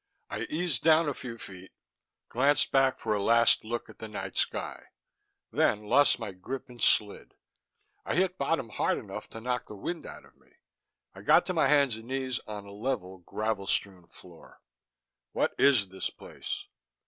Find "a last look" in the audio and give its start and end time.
3.13-3.87